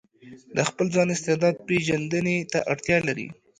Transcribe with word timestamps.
د 0.55 0.57
خپل 0.69 0.85
ځان 0.95 1.07
استعداد 1.15 1.55
پېژندنې 1.67 2.37
ته 2.51 2.59
اړتيا 2.71 2.97
لري. 3.07 3.27